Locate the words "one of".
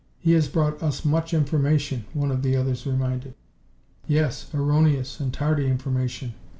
2.15-2.41